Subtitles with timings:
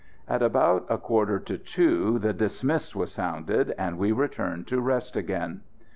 [0.27, 5.15] At about a quarter to two the "dismiss" was sounded, and we returned to rest
[5.15, 5.61] again.